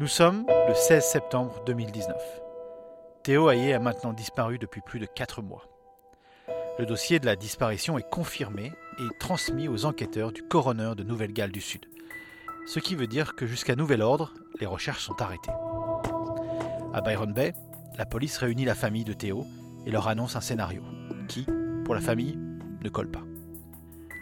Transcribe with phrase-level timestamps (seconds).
[0.00, 2.16] Nous sommes le 16 septembre 2019.
[3.24, 5.64] Théo Hayé a maintenant disparu depuis plus de 4 mois.
[6.78, 8.70] Le dossier de la disparition est confirmé
[9.00, 11.86] et transmis aux enquêteurs du coroner de Nouvelle-Galles du Sud.
[12.68, 15.50] Ce qui veut dire que jusqu'à nouvel ordre, les recherches sont arrêtées.
[16.94, 17.52] À Byron Bay,
[17.96, 19.48] la police réunit la famille de Théo
[19.84, 20.84] et leur annonce un scénario
[21.26, 21.44] qui,
[21.84, 22.38] pour la famille,
[22.84, 23.24] ne colle pas.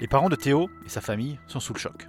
[0.01, 2.09] Les parents de Théo et sa famille sont sous le choc.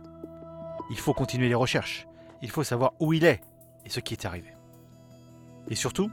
[0.89, 2.07] Il faut continuer les recherches.
[2.41, 3.41] Il faut savoir où il est
[3.87, 4.53] et ce qui est arrivé.
[5.69, 6.11] Et surtout,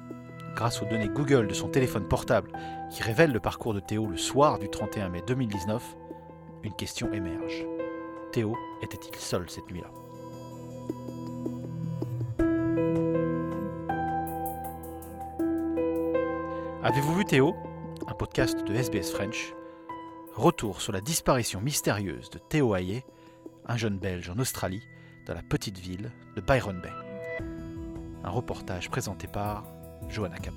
[0.55, 2.53] grâce aux données Google de son téléphone portable
[2.91, 5.97] qui révèlent le parcours de Théo le soir du 31 mai 2019,
[6.63, 7.67] une question émerge.
[8.33, 9.91] Théo était-il seul cette nuit-là?
[16.85, 17.57] Avez-vous vu Théo?
[18.07, 19.53] Un podcast de SBS French.
[20.35, 23.05] Retour sur la disparition mystérieuse de Théo Hayé,
[23.67, 24.83] un jeune Belge en Australie,
[25.27, 27.04] dans la petite ville de Byron Bay.
[28.25, 29.65] Un reportage présenté par
[30.09, 30.57] Johanna Cabot.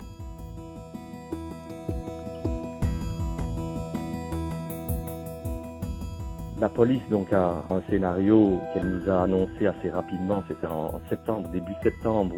[6.60, 11.50] La police donc a un scénario qu'elle nous a annoncé assez rapidement, c'était en septembre,
[11.50, 12.36] début septembre,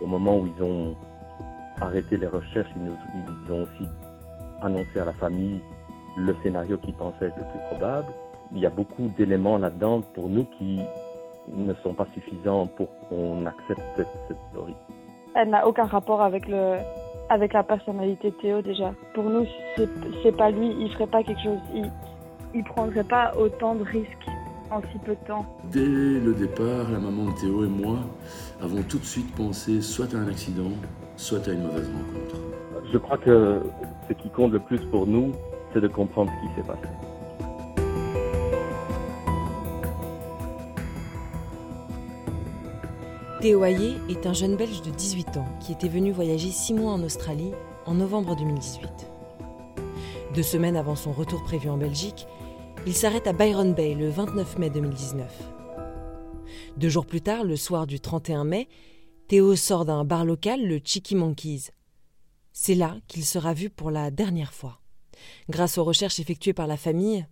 [0.00, 0.96] au moment où ils ont
[1.80, 3.88] arrêté les recherches, ils, nous, ils ont aussi
[4.62, 5.60] annoncé à la famille
[6.16, 8.12] le scénario qu'ils pensaient être le plus probable.
[8.52, 10.80] Il y a beaucoup d'éléments là-dedans pour nous qui
[11.48, 14.76] ne sont pas suffisants pour qu'on accepte cette, cette théorie.
[15.34, 16.76] Elle n'a aucun rapport avec le
[17.28, 18.92] avec la personnalité de Théo déjà.
[19.14, 19.46] Pour nous,
[20.22, 21.90] c'est pas lui, il ferait pas quelque chose, il,
[22.54, 24.28] il prendrait pas autant de risques
[24.70, 25.46] en si peu de temps.
[25.64, 27.98] Dès le départ, la maman de Théo et moi
[28.60, 30.70] avons tout de suite pensé soit à un accident,
[31.16, 32.36] soit à une mauvaise rencontre.
[32.92, 33.62] Je crois que
[34.08, 35.32] ce qui compte le plus pour nous,
[35.72, 36.88] c'est de comprendre ce qui s'est passé.
[43.42, 46.92] Théo Hayé est un jeune Belge de 18 ans qui était venu voyager 6 mois
[46.92, 47.50] en Australie
[47.86, 48.88] en novembre 2018.
[50.32, 52.28] Deux semaines avant son retour prévu en Belgique,
[52.86, 55.26] il s'arrête à Byron Bay le 29 mai 2019.
[56.76, 58.68] Deux jours plus tard, le soir du 31 mai,
[59.26, 61.72] Théo sort d'un bar local, le Cheeky Monkeys.
[62.52, 64.80] C'est là qu'il sera vu pour la dernière fois.
[65.50, 67.26] Grâce aux recherches effectuées par la famille,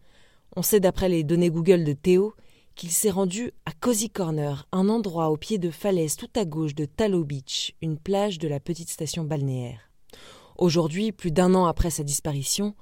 [0.57, 2.35] on sait d'après les données Google de Théo
[2.81, 6.75] qu'il s'est rendu à Cozy Corner, un endroit au pied de falaise tout à gauche
[6.75, 9.91] de Tallow Beach, une plage de la petite station balnéaire.
[10.57, 12.75] Aujourd'hui, plus d'un an après sa disparition,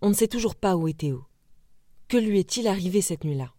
[0.00, 1.26] on ne sait toujours pas où est Théo.
[2.08, 3.52] Que lui est-il arrivé cette nuit-là?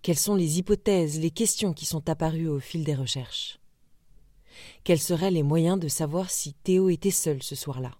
[0.00, 3.60] Quelles sont les hypothèses, les questions qui sont apparues au fil des recherches?
[4.82, 7.90] Quels seraient les moyens de savoir si Théo était seul ce soir-là?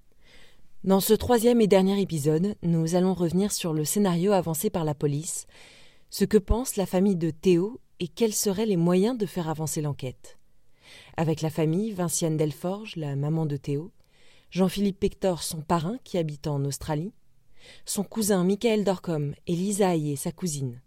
[0.82, 4.94] Dans ce troisième et dernier épisode, nous allons revenir sur le scénario avancé par la
[4.94, 5.46] police,
[6.12, 9.80] ce que pense la famille de Théo et quels seraient les moyens de faire avancer
[9.80, 10.38] l'enquête.
[11.16, 13.92] Avec la famille, Vinciane Delforge, la maman de Théo,
[14.50, 17.14] Jean-Philippe Pector, son parrain qui habite en Australie,
[17.86, 20.82] son cousin Michael Dorcom et Lisa et sa cousine.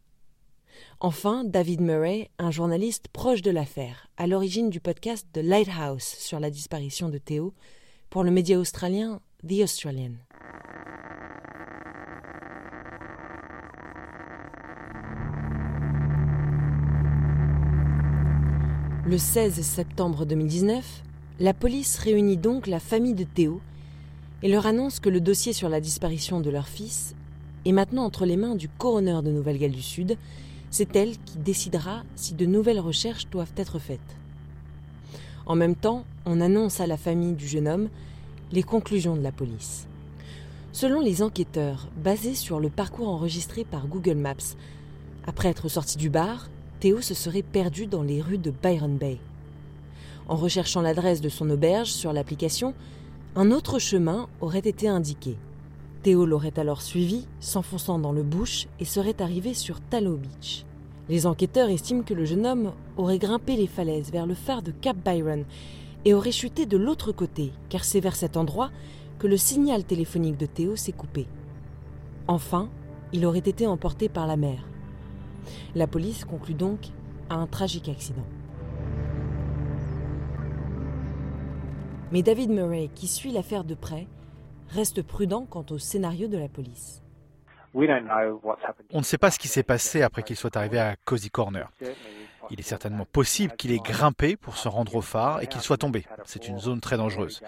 [1.00, 6.40] Enfin, David Murray, un journaliste proche de l'affaire, à l'origine du podcast The Lighthouse sur
[6.40, 7.56] la disparition de Théo
[8.12, 10.18] pour le média australien The Australian.
[19.08, 21.04] Le 16 septembre 2019,
[21.40, 23.62] la police réunit donc la famille de Théo
[24.42, 27.14] et leur annonce que le dossier sur la disparition de leur fils
[27.66, 30.18] est maintenant entre les mains du coroner de Nouvelle-Galles du Sud.
[30.72, 34.18] C'est elle qui décidera si de nouvelles recherches doivent être faites.
[35.46, 37.90] En même temps, on annonce à la famille du jeune homme
[38.52, 39.86] les conclusions de la police.
[40.72, 44.56] Selon les enquêteurs, basés sur le parcours enregistré par Google Maps,
[45.28, 46.50] après être sorti du bar,
[46.86, 49.18] Théo se serait perdu dans les rues de Byron Bay.
[50.28, 52.76] En recherchant l'adresse de son auberge sur l'application,
[53.36, 55.36] un autre chemin aurait été indiqué.
[56.04, 60.64] Théo l'aurait alors suivi, s'enfonçant dans le bush et serait arrivé sur Tallow Beach.
[61.10, 64.70] Les enquêteurs estiment que le jeune homme aurait grimpé les falaises vers le phare de
[64.70, 65.44] Cap Byron
[66.06, 68.70] et aurait chuté de l'autre côté, car c'est vers cet endroit
[69.18, 71.26] que le signal téléphonique de Théo s'est coupé.
[72.28, 72.70] Enfin,
[73.12, 74.68] il aurait été emporté par la mer.
[75.76, 76.80] La police conclut donc
[77.30, 78.26] à un tragique accident.
[82.12, 84.08] Mais David Murray, qui suit l'affaire de près,
[84.70, 87.02] reste prudent quant au scénario de la police.
[87.74, 91.70] On ne sait pas ce qui s'est passé après qu'il soit arrivé à Cozy Corner.
[92.50, 95.78] Il est certainement possible qu'il ait grimpé pour se rendre au phare et qu'il soit
[95.78, 96.06] tombé.
[96.26, 97.42] C'est une zone très dangereuse.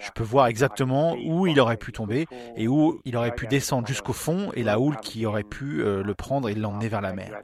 [0.00, 2.26] Je peux voir exactement où il aurait pu tomber
[2.56, 6.02] et où il aurait pu descendre jusqu'au fond et la houle qui aurait pu euh,
[6.02, 7.42] le prendre et l'emmener vers la mer.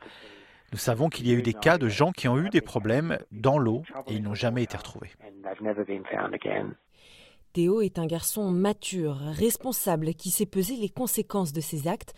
[0.73, 3.19] Nous savons qu'il y a eu des cas de gens qui ont eu des problèmes
[3.31, 5.11] dans l'eau et ils n'ont jamais été retrouvés.
[7.53, 12.15] Théo est un garçon mature, responsable, qui sait peser les conséquences de ses actes,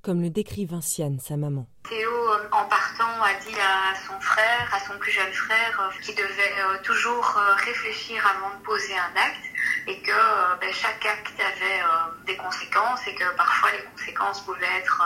[0.00, 1.66] comme le décrit Vinciane, sa maman.
[1.88, 6.02] Théo, euh, en partant, a dit à son frère, à son plus jeune frère, euh,
[6.02, 7.24] qu'il devait toujours
[7.66, 9.47] réfléchir avant de poser un acte
[9.88, 11.82] et que ben, chaque acte avait
[12.26, 15.02] des conséquences et que parfois les conséquences pouvaient être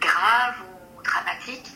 [0.00, 1.70] graves ou dramatiques.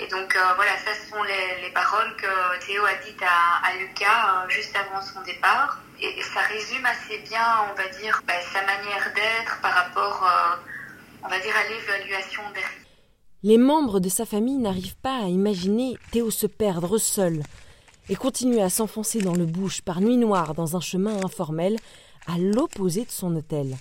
[0.00, 4.74] Et donc voilà, ça ce sont les, paroles que Théo a dites à, Lucas juste
[4.76, 5.78] avant son départ.
[6.00, 10.28] Et, ça résume assez bien, on va dire, ben, sa manière d'être par rapport
[11.24, 15.96] on va dire, à l'évaluation des Les membres de sa famille n'arrivent pas à imaginer
[16.10, 17.42] Théo se perdre seul
[18.08, 21.76] et continuer à s'enfoncer dans le bush par nuit noire dans un chemin informel
[22.26, 23.74] à l'opposé de son hôtel.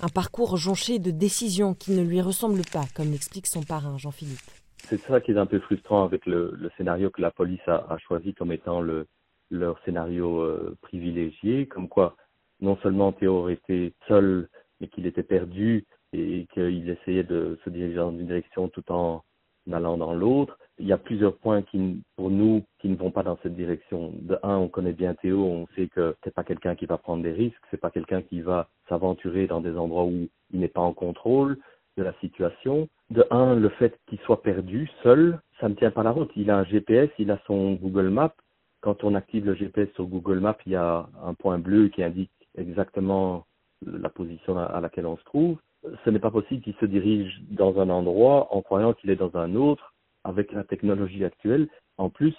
[0.00, 4.50] Un parcours jonché de décisions qui ne lui ressemblent pas, comme l'explique son parrain Jean-Philippe.
[4.88, 8.34] C'est ça qui est un peu frustrant avec le, scénario que la police a, choisi
[8.34, 9.06] comme étant le,
[9.50, 12.16] leur scénario euh, privilégié, comme quoi
[12.60, 14.48] non seulement Théo été seul,
[14.80, 19.22] mais qu'il était perdu et qu'il essayait de se diriger dans une direction tout en
[19.70, 20.58] allant dans l'autre.
[20.78, 24.12] Il y a plusieurs points qui, pour nous, qui ne vont pas dans cette direction.
[24.20, 27.22] De un, on connaît bien Théo, on sait que c'est pas quelqu'un qui va prendre
[27.22, 30.82] des risques, c'est pas quelqu'un qui va s'aventurer dans des endroits où il n'est pas
[30.82, 31.58] en contrôle
[31.96, 32.88] de la situation.
[33.10, 36.30] De un, le fait qu'il soit perdu, seul, ça ne tient pas la route.
[36.36, 38.34] Il a un GPS, il a son Google Maps.
[38.82, 42.02] Quand on active le GPS sur Google Maps, il y a un point bleu qui
[42.02, 43.46] indique exactement
[43.84, 45.56] la position à laquelle on se trouve
[46.04, 49.36] ce n'est pas possible qu'il se dirige dans un endroit en croyant qu'il est dans
[49.36, 49.94] un autre
[50.26, 51.68] avec la technologie actuelle.
[51.98, 52.34] En plus,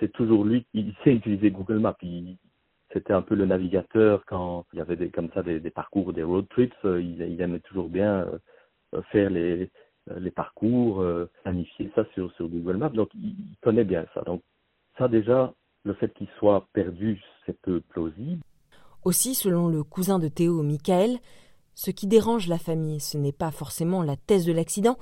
[0.00, 1.96] c'est toujours lui qui sait utiliser Google Maps.
[2.92, 6.22] C'était un peu le navigateur quand il y avait des, comme ça des, parcours, des
[6.22, 6.72] road trips.
[6.84, 8.26] Euh, il, aimait toujours bien
[8.94, 9.70] euh, faire les,
[10.10, 11.04] euh, parcours,
[11.42, 12.88] planifier ça sur Google Maps.
[12.88, 14.22] Donc, il connaît bien ça.
[14.22, 14.42] Donc,
[14.96, 15.52] ça déjà,
[15.84, 18.42] le fait qu'il soit perdu, c'est peu plausible.
[19.04, 21.18] Aussi, selon le cousin de Théo, Michael,
[21.78, 24.96] ce qui dérange la famille, ce n'est pas forcément la thèse de l'accident,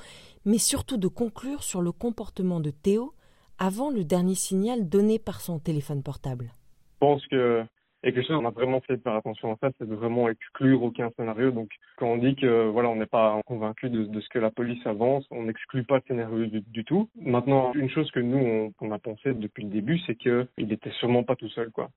[0.44, 3.14] mais surtout de conclure sur le comportement de Théo
[3.58, 6.52] avant le dernier signal donné par son téléphone portable.
[6.93, 7.64] Je pense que
[8.02, 10.82] et quelque chose qu'on a vraiment fait faire attention à ça, c'est de vraiment exclure
[10.82, 11.50] aucun scénario.
[11.50, 14.87] Donc, quand on dit que voilà, on n'est pas convaincu de, ce que la police
[14.87, 17.08] avance, on n'exclut pas le scénario du, tout.
[17.19, 21.25] Maintenant, une chose que nous on, a pensé depuis le début, c'est qu'il n'était sûrement
[21.25, 21.90] pas tout seul, quoi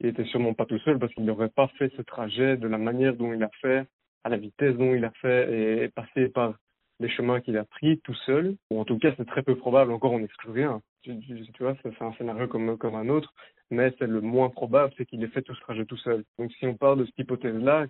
[0.00, 2.78] il était sûrement pas tout seul parce qu'il n'aurait pas fait ce trajet de la
[2.78, 3.86] manière dont il a fait,
[4.24, 6.54] à la vitesse dont il a fait et passé par
[7.00, 8.56] les chemins qu'il a pris tout seul.
[8.70, 9.92] Ou en tout cas, c'est très peu probable.
[9.92, 10.80] Encore, on n'exclut rien.
[11.02, 11.12] Tu,
[11.60, 13.32] vois, c'est un scénario comme, comme un autre,
[13.70, 16.24] mais c'est le moins probable, c'est qu'il ait fait tout ce trajet tout seul.
[16.38, 17.86] Donc, si on parle de cette hypothèse-là,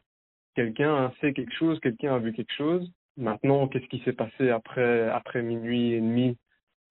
[0.54, 2.90] quelqu'un a fait quelque chose, quelqu'un a vu quelque chose.
[3.16, 6.36] Maintenant, qu'est-ce qui s'est passé après, après minuit et demi,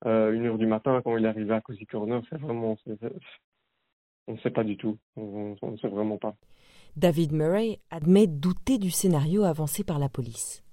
[0.06, 2.76] euh, une heure du matin, quand il est arrivé à Cozy Corner, c'est vraiment,
[4.28, 4.98] on ne sait pas du tout.
[5.16, 6.36] On ne sait vraiment pas.
[6.96, 10.64] David Murray admet douter du scénario avancé par la police.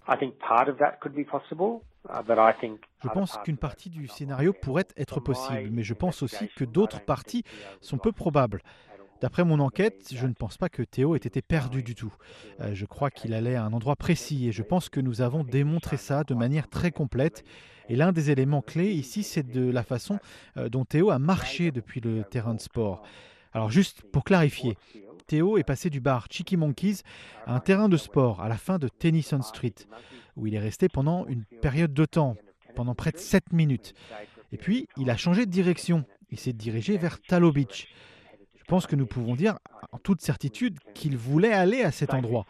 [3.03, 7.05] Je pense qu'une partie du scénario pourrait être possible, mais je pense aussi que d'autres
[7.05, 7.45] parties
[7.81, 8.63] sont peu probables.
[9.21, 12.13] D'après mon enquête, je ne pense pas que Théo ait été perdu du tout.
[12.59, 15.45] Euh, je crois qu'il allait à un endroit précis et je pense que nous avons
[15.45, 17.45] démontré ça de manière très complète.
[17.89, 20.19] Et l'un des éléments clés ici, c'est de la façon
[20.57, 23.05] euh, dont Théo a marché depuis le terrain de sport.
[23.53, 24.77] Alors juste pour clarifier,
[25.27, 27.03] Théo est passé du bar Cheeky Monkeys
[27.47, 29.75] à un terrain de sport à la fin de Tennyson Street,
[30.37, 32.37] où il est resté pendant une période de temps,
[32.75, 33.95] pendant près de 7 minutes.
[34.53, 36.05] Et puis, il a changé de direction.
[36.31, 37.89] Il s'est dirigé vers Tallow Beach.
[38.59, 39.59] Je pense que nous pouvons dire
[39.91, 42.47] en toute certitude qu'il voulait aller à cet endroit.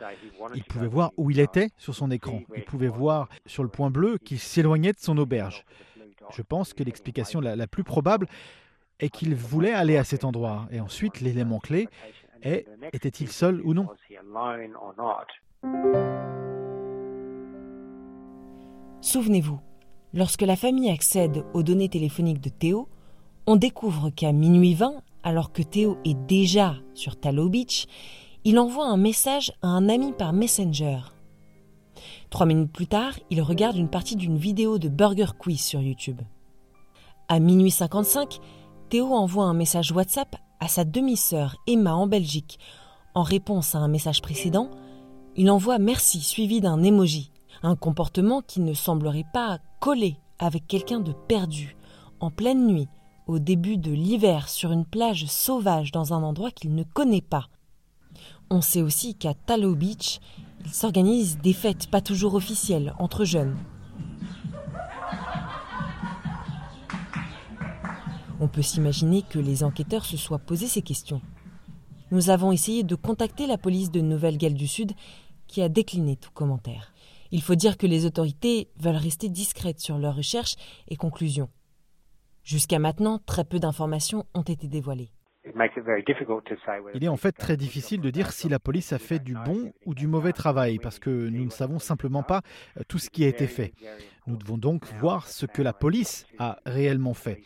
[0.54, 2.42] Il pouvait voir où il était sur son écran.
[2.54, 5.64] Il pouvait voir sur le point bleu qu'il s'éloignait de son auberge.
[6.30, 8.26] Je pense que l'explication la, plus probable
[9.02, 10.66] et qu'il voulait aller à cet endroit.
[10.70, 11.88] Et ensuite, l'élément clé
[12.42, 13.88] est était-il seul ou non?
[19.00, 19.60] Souvenez-vous,
[20.14, 22.88] lorsque la famille accède aux données téléphoniques de Théo,
[23.46, 27.86] on découvre qu'à minuit 20, alors que Théo est déjà sur Tallow Beach,
[28.44, 30.98] il envoie un message à un ami par Messenger.
[32.30, 36.20] Trois minutes plus tard, il regarde une partie d'une vidéo de Burger Quiz sur YouTube.
[37.28, 38.40] À minuit 55,
[38.92, 42.58] Théo envoie un message WhatsApp à sa demi-sœur Emma en Belgique.
[43.14, 44.68] En réponse à un message précédent,
[45.34, 47.30] il envoie merci suivi d'un emoji,
[47.62, 51.74] un comportement qui ne semblerait pas coller avec quelqu'un de perdu,
[52.20, 52.88] en pleine nuit,
[53.26, 57.46] au début de l'hiver sur une plage sauvage dans un endroit qu'il ne connaît pas.
[58.50, 60.20] On sait aussi qu'à Tallow Beach,
[60.66, 63.56] il s'organise des fêtes pas toujours officielles entre jeunes.
[68.42, 71.22] On peut s'imaginer que les enquêteurs se soient posé ces questions.
[72.10, 74.94] Nous avons essayé de contacter la police de Nouvelle-Galles du Sud,
[75.46, 76.92] qui a décliné tout commentaire.
[77.30, 80.56] Il faut dire que les autorités veulent rester discrètes sur leurs recherches
[80.88, 81.50] et conclusions.
[82.42, 85.12] Jusqu'à maintenant, très peu d'informations ont été dévoilées.
[86.94, 89.72] Il est en fait très difficile de dire si la police a fait du bon
[89.86, 92.42] ou du mauvais travail parce que nous ne savons simplement pas
[92.76, 93.72] euh, tout ce qui a été fait.
[94.26, 97.42] Nous devons donc voir ce que la police a réellement fait.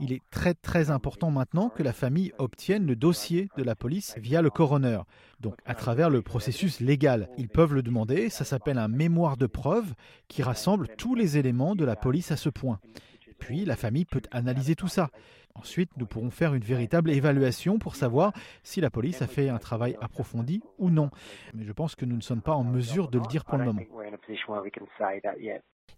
[0.00, 4.14] Il est très très important maintenant que la famille obtienne le dossier de la police
[4.16, 5.00] via le coroner,
[5.40, 7.28] donc à travers le processus légal.
[7.36, 9.92] Ils peuvent le demander, ça s'appelle un mémoire de preuve
[10.28, 12.80] qui rassemble tous les éléments de la police à ce point.
[13.38, 15.10] Puis la famille peut analyser tout ça.
[15.54, 19.58] Ensuite, nous pourrons faire une véritable évaluation pour savoir si la police a fait un
[19.58, 21.10] travail approfondi ou non.
[21.54, 23.64] Mais je pense que nous ne sommes pas en mesure de le dire pour le
[23.64, 23.82] moment.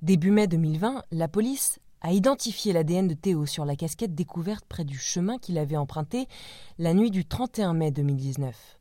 [0.01, 4.85] Début mai 2020, la police a identifié l'ADN de Théo sur la casquette découverte près
[4.85, 6.27] du chemin qu'il avait emprunté
[6.79, 8.79] la nuit du 31 mai 2019.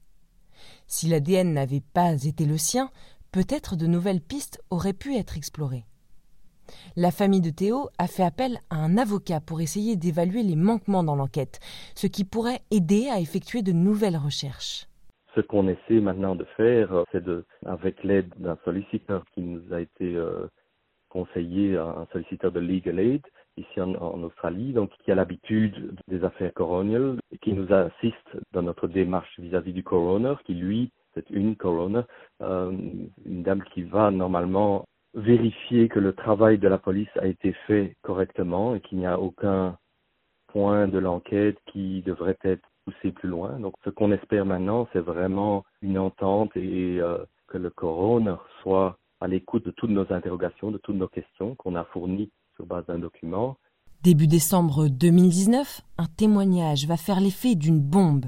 [0.88, 2.90] Si l'ADN n'avait pas été le sien,
[3.32, 5.86] peut-être de nouvelles pistes auraient pu être explorées.
[6.96, 11.04] La famille de Théo a fait appel à un avocat pour essayer d'évaluer les manquements
[11.04, 11.60] dans l'enquête,
[11.96, 14.88] ce qui pourrait aider à effectuer de nouvelles recherches.
[15.36, 17.24] Ce qu'on essaie maintenant de faire, euh, c'est
[17.66, 20.48] avec l'aide d'un solliciteur qui nous a été euh,
[21.12, 23.22] conseillé, un solliciteur de Legal Aid
[23.58, 28.88] ici en, Australie, donc qui a l'habitude des affaires coroniales qui nous assiste dans notre
[28.88, 32.03] démarche vis-à-vis du coroner, qui lui, c'est une coroner,
[32.41, 32.72] euh,
[33.25, 37.98] une dame qui va normalement vérifier que le travail de la police a été fait
[38.01, 39.77] correctement et qu'il n'y a aucun
[40.48, 43.60] point de l'enquête qui devrait être poussé plus loin.
[43.60, 48.98] Donc ce qu'on espère maintenant, c'est vraiment une entente et euh, que le coroner soit
[49.22, 52.86] à l'écoute de toutes nos interrogations, de toutes nos questions qu'on a fournies sur base
[52.88, 53.58] d'un document.
[54.04, 58.25] Début décembre 2019, un témoignage va faire l'effet d'une bombe.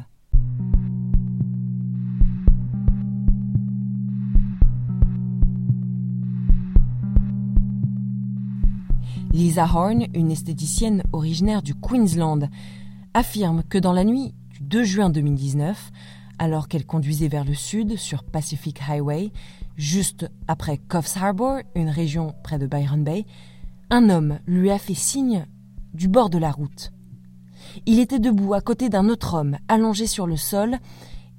[9.32, 12.50] Lisa Horn, une esthéticienne originaire du Queensland,
[13.16, 15.92] affirme que dans la nuit du 2 juin 2019,
[16.38, 19.32] alors qu'elle conduisait vers le sud sur Pacific Highway,
[19.76, 23.26] juste après Coffs Harbour, une région près de Byron Bay,
[23.90, 25.46] un homme lui a fait signe
[25.94, 26.92] du bord de la route.
[27.86, 30.78] Il était debout à côté d'un autre homme allongé sur le sol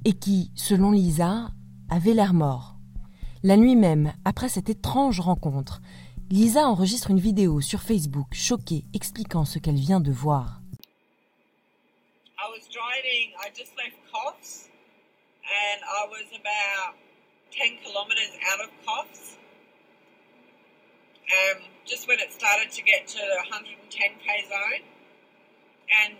[0.04, 1.50] et qui, selon Lisa,
[1.88, 2.76] avait l'air mort.
[3.42, 5.80] La nuit même, après cette étrange rencontre,
[6.30, 10.60] Lisa enregistre une vidéo sur Facebook choquée expliquant ce qu'elle vient de voir.
[12.38, 13.94] I was driving, I just left
[15.44, 17.03] and I was about
[17.56, 19.37] 10 kilometres out of Coffs.
[21.25, 24.84] Um, just when it started to get to the 110k zone
[26.04, 26.14] and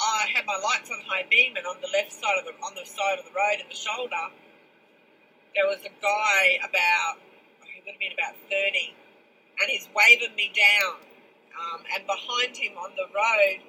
[0.00, 2.74] I had my lights on high beam and on the left side of the on
[2.74, 4.34] the side of the road in the shoulder
[5.54, 7.22] there was a guy about
[7.62, 8.94] he would have been about 30
[9.60, 10.96] and he's waving me down.
[11.52, 13.60] Um, and behind him on the road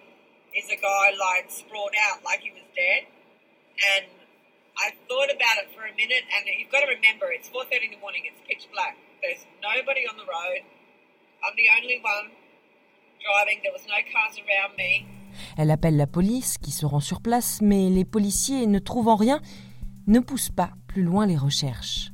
[0.56, 3.04] is a guy lying sprawled out like he was dead.
[3.98, 4.06] And
[4.78, 7.92] I thought about it for a minute, and you've got to remember, it's 4.30 in
[7.92, 8.96] the morning, it's pitch black.
[9.22, 10.64] There's nobody on the road.
[11.44, 12.32] I'm the only one
[13.20, 15.06] driving, there was no cars around me.
[15.58, 19.42] Elle appelle la police qui se rend sur place, mais les policiers, ne trouvant rien,
[20.08, 22.12] ne poussent pas plus loin les recherches.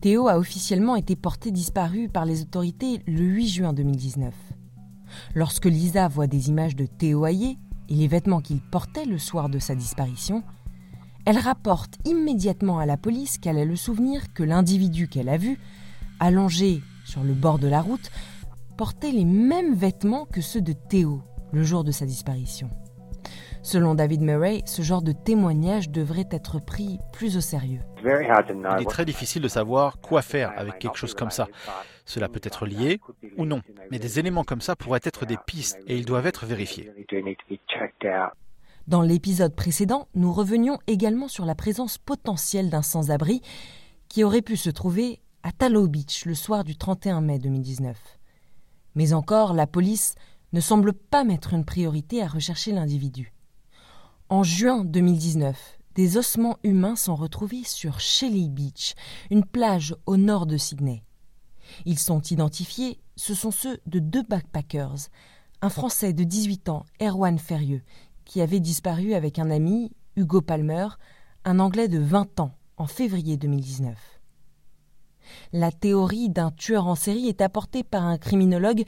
[0.00, 4.34] Théo a officiellement été porté disparu par les autorités le 8 juin 2019.
[5.34, 7.56] Lorsque Lisa voit des images de Théo Hayé
[7.88, 10.42] et les vêtements qu'il portait le soir de sa disparition,
[11.24, 15.58] elle rapporte immédiatement à la police qu'elle a le souvenir que l'individu qu'elle a vu,
[16.20, 18.10] allongé sur le bord de la route,
[18.76, 22.70] portait les mêmes vêtements que ceux de Théo le jour de sa disparition.
[23.62, 27.80] Selon David Murray, ce genre de témoignage devrait être pris plus au sérieux.
[28.04, 31.46] Il est très difficile de savoir quoi faire avec quelque chose comme ça.
[32.04, 32.98] Cela peut être lié
[33.36, 33.60] ou non,
[33.92, 36.90] mais des éléments comme ça pourraient être des pistes et ils doivent être vérifiés.
[38.88, 43.40] Dans l'épisode précédent, nous revenions également sur la présence potentielle d'un sans-abri
[44.08, 47.96] qui aurait pu se trouver à Tallow Beach le soir du 31 mai 2019.
[48.96, 50.16] Mais encore, la police
[50.52, 53.32] ne semble pas mettre une priorité à rechercher l'individu.
[54.28, 58.94] En juin 2019, des ossements humains sont retrouvés sur Shelly Beach,
[59.30, 61.04] une plage au nord de Sydney.
[61.86, 65.08] Ils sont identifiés, ce sont ceux de deux backpackers,
[65.60, 67.82] un Français de 18 ans, Erwan Ferrieux,
[68.32, 70.88] qui avait disparu avec un ami, Hugo Palmer,
[71.44, 73.94] un Anglais de 20 ans, en février 2019.
[75.52, 78.84] La théorie d'un tueur en série est apportée par un criminologue,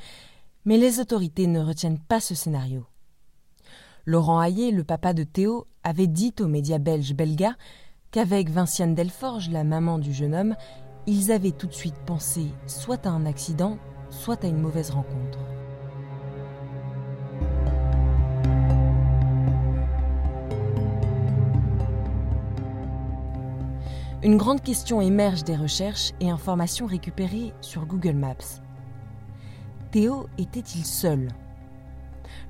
[0.65, 2.87] mais les autorités ne retiennent pas ce scénario.
[4.07, 7.55] Laurent Hayet, le papa de Théo, avait dit aux médias belges Belga
[8.13, 10.57] qu'avec Vinciane Delforge, la maman du jeune homme,
[11.07, 13.77] ils avaient tout de suite pensé soit à un accident,
[14.09, 15.54] soit à une mauvaise rencontre.
[24.25, 28.63] Une grande question émerge des recherches et informations récupérées sur Google Maps.
[29.91, 31.29] Théo était-il seul?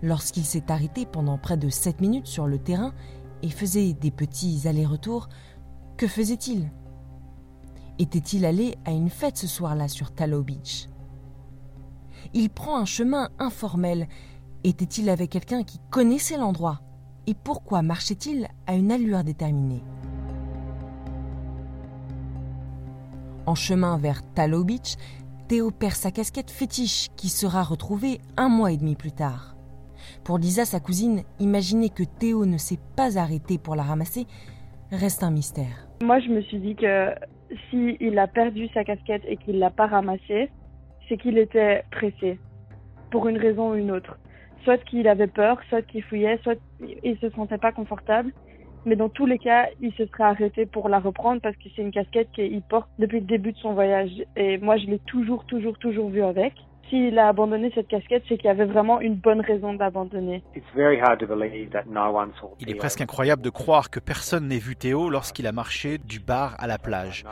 [0.00, 2.94] Lorsqu'il s'est arrêté pendant près de 7 minutes sur le terrain
[3.42, 5.28] et faisait des petits allers-retours,
[5.96, 6.70] que faisait-il?
[7.98, 10.88] Était-il allé à une fête ce soir-là sur Tallow Beach?
[12.34, 14.06] Il prend un chemin informel.
[14.62, 16.82] Était-il avec quelqu'un qui connaissait l'endroit?
[17.26, 19.82] Et pourquoi marchait-il à une allure déterminée?
[23.46, 24.96] En chemin vers Tallow Beach,
[25.48, 29.54] Théo perd sa casquette fétiche qui sera retrouvée un mois et demi plus tard.
[30.24, 34.26] Pour Lisa, sa cousine, imaginer que Théo ne s'est pas arrêté pour la ramasser
[34.90, 35.86] reste un mystère.
[36.02, 37.14] Moi, je me suis dit que
[37.68, 40.50] s'il a perdu sa casquette et qu'il l'a pas ramassée,
[41.08, 42.38] c'est qu'il était pressé,
[43.10, 44.18] pour une raison ou une autre.
[44.62, 46.58] Soit qu'il avait peur, soit qu'il fouillait, soit
[47.02, 48.32] il se sentait pas confortable.
[48.86, 51.82] Mais dans tous les cas, il se serait arrêté pour la reprendre parce que c'est
[51.82, 54.10] une casquette qu'il porte depuis le début de son voyage.
[54.36, 56.52] Et moi, je l'ai toujours, toujours, toujours vu avec.
[56.90, 60.42] S'il a abandonné cette casquette, c'est qu'il y avait vraiment une bonne raison d'abandonner.
[62.60, 66.20] Il est presque incroyable de croire que personne n'ait vu Théo lorsqu'il a marché du
[66.20, 67.24] bar à la plage.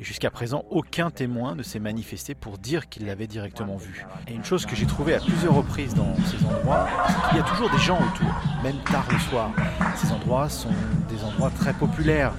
[0.00, 4.04] Et jusqu'à présent, aucun témoin ne s'est manifesté pour dire qu'il l'avait directement vu.
[4.26, 7.40] Et une chose que j'ai trouvée à plusieurs reprises dans ces endroits, c'est qu'il y
[7.40, 8.34] a toujours des gens autour,
[8.64, 9.50] même tard le soir.
[9.96, 10.72] Ces endroits sont
[11.08, 12.32] des endroits très populaires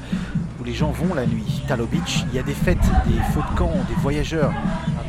[0.59, 1.63] où les gens vont la nuit.
[1.65, 4.53] Tallow Beach, il y a des fêtes, des feux de camp, des voyageurs.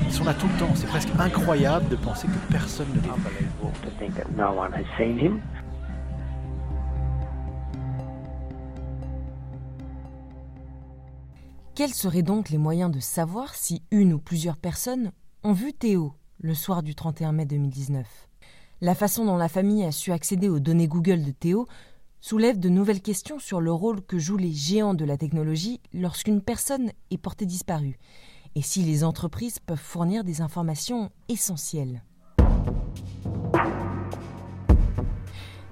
[0.04, 0.72] Ils sont là tout le temps.
[0.76, 3.48] C'est presque incroyable de penser que personne ne les vu.
[11.76, 15.12] Quels seraient donc les moyens de savoir si une ou plusieurs personnes
[15.44, 18.06] ont vu Théo le soir du 31 mai 2019
[18.80, 21.68] La façon dont la famille a su accéder aux données Google de Théo
[22.22, 26.40] soulève de nouvelles questions sur le rôle que jouent les géants de la technologie lorsqu'une
[26.40, 27.98] personne est portée disparue
[28.54, 32.02] et si les entreprises peuvent fournir des informations essentielles.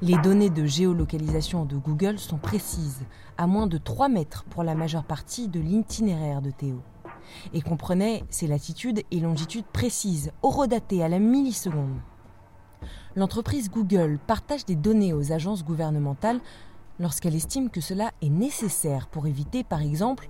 [0.03, 3.07] Les données de géolocalisation de Google sont précises,
[3.38, 6.81] à moins de 3 mètres pour la majeure partie de l'itinéraire de Théo,
[7.53, 12.01] et comprenaient ses latitudes et longitudes précises, horodatées à la milliseconde.
[13.16, 16.40] L'entreprise Google partage des données aux agences gouvernementales
[16.99, 20.29] lorsqu'elle estime que cela est nécessaire pour éviter, par exemple,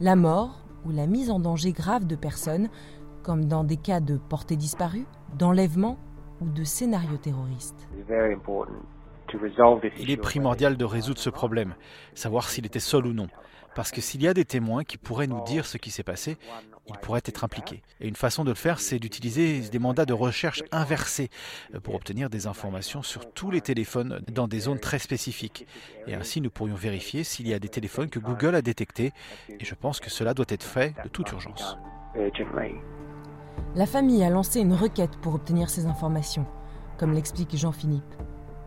[0.00, 2.68] la mort ou la mise en danger grave de personnes,
[3.22, 5.98] comme dans des cas de portée disparue, d'enlèvement
[6.40, 7.88] ou de scénarios terroristes.
[9.98, 11.74] Il est primordial de résoudre ce problème,
[12.14, 13.28] savoir s'il était seul ou non.
[13.74, 16.38] Parce que s'il y a des témoins qui pourraient nous dire ce qui s'est passé,
[16.88, 17.82] ils pourraient être impliqués.
[18.00, 21.28] Et une façon de le faire, c'est d'utiliser des mandats de recherche inversés
[21.74, 25.66] euh, pour obtenir des informations sur tous les téléphones dans des zones très spécifiques.
[26.06, 29.12] Et ainsi, nous pourrions vérifier s'il y a des téléphones que Google a détectés.
[29.48, 31.76] Et je pense que cela doit être fait de toute urgence.
[33.74, 36.46] La famille a lancé une requête pour obtenir ces informations,
[36.98, 38.14] comme l'explique Jean-Philippe.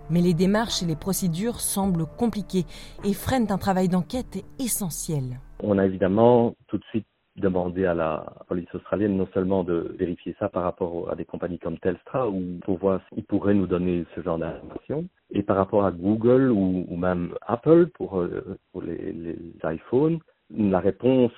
[0.10, 2.66] Mais les démarches et les procédures semblent compliquées
[3.04, 5.40] et freinent un travail d'enquête essentiel.
[5.62, 7.06] On a évidemment tout de suite
[7.40, 11.60] demandé à la police australienne non seulement de vérifier ça par rapport à des compagnies
[11.60, 15.86] comme Telstra ou pour voir s'ils pourraient nous donner ce genre d'informations et par rapport
[15.86, 20.20] à Google ou, même Apple pour, euh, pour les, les, iPhones,
[20.56, 21.32] la réponse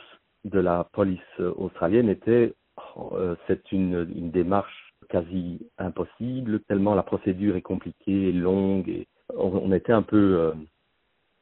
[0.45, 2.55] de la police australienne était
[2.95, 4.80] oh, euh, c'est une démarche
[5.12, 8.88] quasi impossible, tellement la procédure est compliquée, longue.
[8.88, 10.54] Et on, était un peu euh,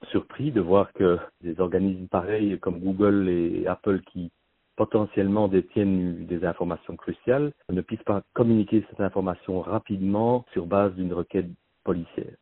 [0.08, 4.32] surpris de voir que des organismes pareils comme Google et Apple qui
[4.76, 11.14] potentiellement détiennent des informations cruciales ne puissent pas communiquer cette information rapidement sur base d'une
[11.14, 11.50] requête
[11.84, 12.34] policière.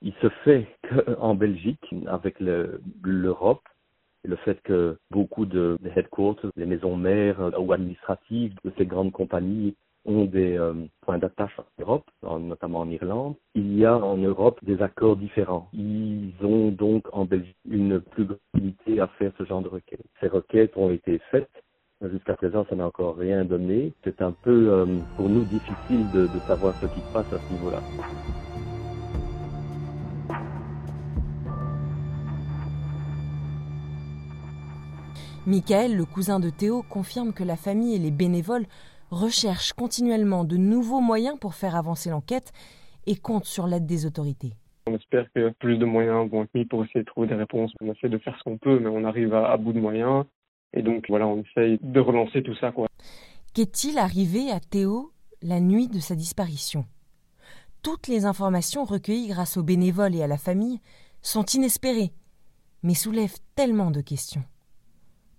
[0.00, 3.62] Il se fait qu'en Belgique, avec l'Europe,
[4.24, 9.74] le fait que beaucoup de, headquarters, les maisons mères ou administratives de ces grandes compagnies
[10.04, 13.34] ont des euh, points d'attache en Europe, notamment en Irlande.
[13.54, 15.68] Il y a en Europe des accords différents.
[15.72, 18.38] Ils ont donc en Belgique une plus grande
[18.98, 20.00] à faire ce genre de requêtes.
[20.20, 21.50] Ces requêtes ont été faites.
[22.02, 23.92] Jusqu'à présent, ça n'a encore rien donné.
[24.04, 24.86] C'est un peu euh,
[25.16, 27.80] pour nous difficile de savoir ce qui se passe à ce niveau-là.
[35.46, 38.66] Michael, le cousin de Théo, confirme que la famille et les bénévoles
[39.10, 42.52] recherche continuellement de nouveaux moyens pour faire avancer l'enquête
[43.06, 44.54] et compte sur l'aide des autorités.
[44.86, 47.72] On espère que plus de moyens vont être mis pour essayer de trouver des réponses.
[47.80, 50.24] On essaie de faire ce qu'on peut, mais on arrive à, à bout de moyens.
[50.72, 52.72] Et donc voilà, on essaye de relancer tout ça.
[53.54, 56.86] Qu'est-il arrivé à Théo la nuit de sa disparition?
[57.82, 60.80] Toutes les informations recueillies grâce aux bénévoles et à la famille
[61.22, 62.12] sont inespérées,
[62.82, 64.44] mais soulèvent tellement de questions.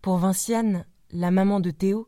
[0.01, 2.07] Pour Vinciane, la maman de Théo,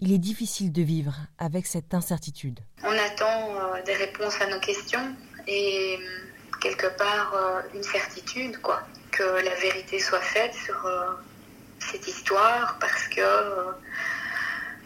[0.00, 2.60] il est difficile de vivre avec cette incertitude.
[2.84, 5.14] On attend euh, des réponses à nos questions
[5.46, 10.86] et euh, quelque part euh, une certitude, quoi, que la vérité soit faite sur
[11.78, 13.22] cette histoire, parce que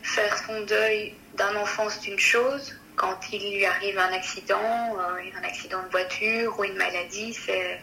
[0.03, 5.45] faire son deuil d'un enfant c'est une chose, quand il lui arrive un accident, un
[5.45, 7.81] accident de voiture ou une maladie, c'est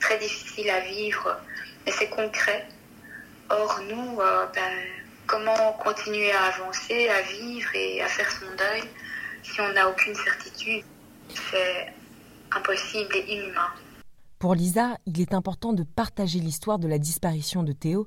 [0.00, 1.36] très difficile à vivre,
[1.86, 2.66] mais c'est concret.
[3.50, 4.72] Or nous, ben,
[5.28, 8.82] comment continuer à avancer, à vivre et à faire son deuil
[9.42, 10.84] si on n'a aucune certitude
[11.28, 11.92] C'est
[12.56, 13.68] impossible et inhumain.
[14.38, 18.06] Pour Lisa, il est important de partager l'histoire de la disparition de Théo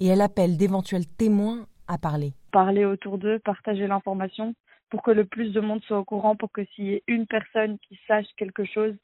[0.00, 2.32] et elle appelle d'éventuels témoins à parler.
[2.52, 4.54] Parler autour d'eux, partager l'information
[4.90, 7.26] pour que le plus de monde soit au courant, pour que s'il y ait une
[7.26, 8.94] personne qui sache quelque chose,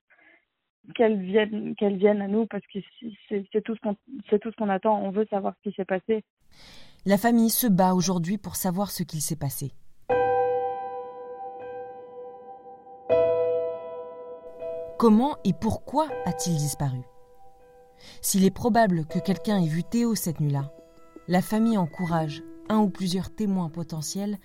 [0.94, 2.78] qu'elle vienne, qu'elle vienne à nous, parce que
[3.28, 3.96] c'est c'est tout ce qu'on
[4.28, 5.00] c'est tout ce qu'on attend.
[5.02, 6.24] On veut savoir ce qui s'est passé.
[7.04, 9.72] La famille se bat aujourd'hui pour savoir ce qu'il s'est passé.
[14.98, 17.00] Comment et pourquoi a-t-il disparu?
[18.20, 20.72] S'il est probable que quelqu'un ait vu Théo cette nuit-là,
[21.26, 24.38] la famille encourage un ou plusieurs témoins potentiels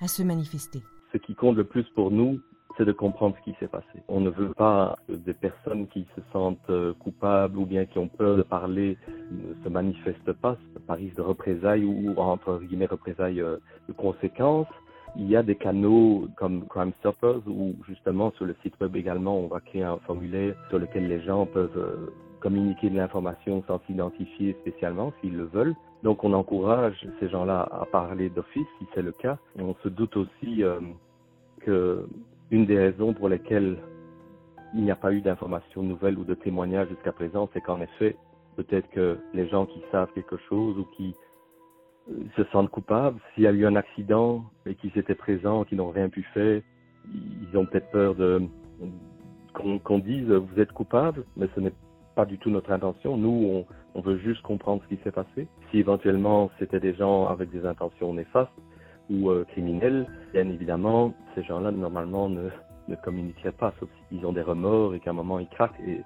[0.00, 0.80] à se manifester.
[1.12, 2.40] Ce qui compte le plus pour nous,
[2.84, 4.02] de comprendre ce qui s'est passé.
[4.08, 8.08] On ne veut pas des personnes qui se sentent euh, coupables ou bien qui ont
[8.08, 8.96] peur de parler
[9.30, 13.56] ne se manifestent pas par risque de représailles ou entre guillemets représailles euh,
[13.88, 14.68] de conséquences.
[15.16, 19.38] Il y a des canaux comme Crime Stoppers où justement sur le site web également
[19.38, 23.80] on va créer un formulaire sur lequel les gens peuvent euh, communiquer de l'information sans
[23.86, 25.74] s'identifier spécialement s'ils le veulent.
[26.02, 29.38] Donc on encourage ces gens-là à parler d'office si c'est le cas.
[29.58, 30.62] On se doute aussi
[31.60, 32.06] que
[32.50, 33.78] une des raisons pour lesquelles
[34.74, 38.16] il n'y a pas eu d'informations nouvelles ou de témoignages jusqu'à présent, c'est qu'en effet,
[38.56, 41.14] peut-être que les gens qui savent quelque chose ou qui
[42.10, 45.76] euh, se sentent coupables, s'il y a eu un accident et qu'ils étaient présents, qui
[45.76, 46.62] n'ont rien pu faire,
[47.12, 48.14] ils ont peut-être peur
[49.54, 51.72] qu'on dise vous êtes coupable, mais ce n'est
[52.14, 53.16] pas du tout notre intention.
[53.16, 55.48] Nous, on veut juste comprendre ce qui s'est passé.
[55.70, 58.52] Si éventuellement c'était des gens avec des intentions néfastes
[59.10, 62.48] ou euh, criminels, bien évidemment, ces gens-là normalement ne,
[62.88, 65.80] ne communiqueraient pas, sauf s'ils ont des remords et qu'à un moment ils craquent.
[65.86, 66.02] Et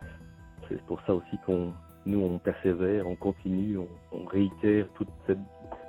[0.69, 1.73] c'est pour ça aussi qu'on,
[2.07, 3.79] nous, on persévère, on continue,
[4.13, 5.07] on, réitère tous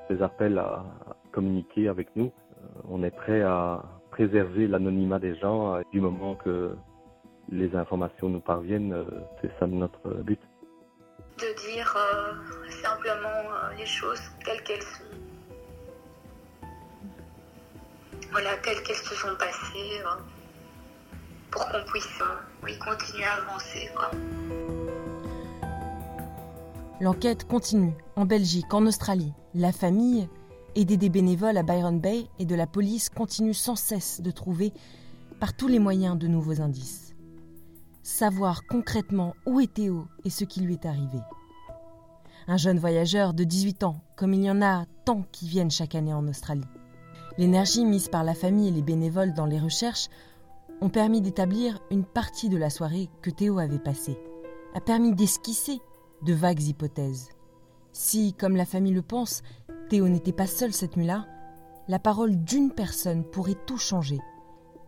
[0.07, 0.83] ces appels à,
[1.31, 2.25] communiquer avec nous.
[2.25, 6.75] Euh, on est prêt à préserver l'anonymat des gens euh, du moment que
[7.49, 9.05] les informations nous parviennent.
[9.41, 10.39] c'est ça notre but.
[11.37, 11.95] De dire
[12.69, 15.14] simplement les choses telles qu'elles sont.
[18.31, 20.21] Voilà, telles qu'elles se sont passées, euh,
[21.51, 22.07] pour qu'on puisse
[22.63, 23.89] oui, continuer à avancer.
[27.01, 29.33] L'enquête continue en Belgique, en Australie.
[29.53, 30.27] La famille,
[30.75, 34.73] aidée des bénévoles à Byron Bay et de la police, continue sans cesse de trouver
[35.39, 37.13] par tous les moyens de nouveaux indices.
[38.03, 41.19] Savoir concrètement où est Théo et ce qui lui est arrivé.
[42.47, 45.95] Un jeune voyageur de 18 ans, comme il y en a tant qui viennent chaque
[45.95, 46.67] année en Australie.
[47.37, 50.07] L'énergie mise par la famille et les bénévoles dans les recherches
[50.81, 54.17] ont permis d'établir une partie de la soirée que Théo avait passée,
[54.73, 55.81] a permis d'esquisser
[56.21, 57.29] de vagues hypothèses.
[57.91, 59.41] Si, comme la famille le pense,
[59.89, 61.27] Théo n'était pas seul cette nuit-là,
[61.87, 64.19] la parole d'une personne pourrait tout changer.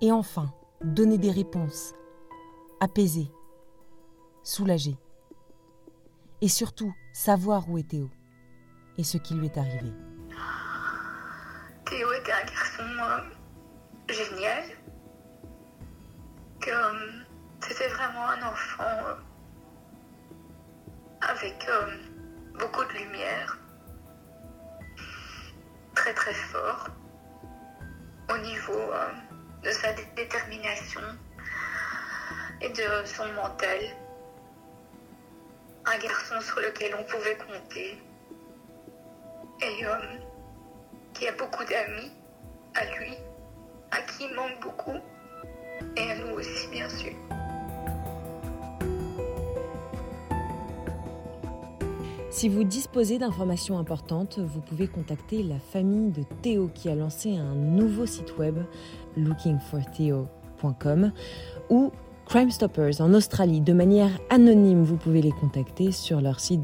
[0.01, 1.93] Et enfin, donner des réponses,
[2.79, 3.31] apaiser,
[4.43, 4.97] soulager.
[6.41, 8.09] Et surtout, savoir où est Théo
[8.97, 9.91] et ce qui lui est arrivé.
[11.89, 13.23] Théo était un garçon
[14.09, 14.63] génial.
[16.59, 16.71] Que
[17.61, 19.15] c'était vraiment un enfant euh,
[21.21, 21.95] avec euh,
[22.59, 23.57] beaucoup de lumière,
[25.95, 26.87] très très fort
[28.29, 29.11] au niveau euh,
[29.63, 31.01] de sa dé- détermination
[32.61, 33.79] et de son mental.
[35.85, 38.01] Un garçon sur lequel on pouvait compter
[39.61, 39.85] et
[41.17, 42.11] qui a beaucoup d'amis
[42.75, 43.13] à lui,
[43.91, 44.99] à qui il manque beaucoup,
[45.95, 47.13] et à nous aussi, bien sûr.
[52.29, 57.35] Si vous disposez d'informations importantes, vous pouvez contacter la famille de Théo qui a lancé
[57.35, 58.59] un nouveau site web,
[59.15, 61.11] lookingfortheo.com,
[61.71, 61.91] ou
[62.27, 64.83] Crime Stoppers en Australie de manière anonyme.
[64.83, 66.61] Vous pouvez les contacter sur leur site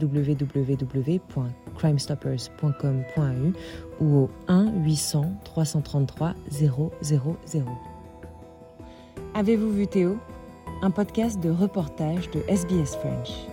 [1.74, 6.94] www.crimestoppers.com.au ou au 1 800 333 000.
[9.34, 10.18] Avez-vous vu Théo?
[10.82, 13.53] Un podcast de reportage de SBS French.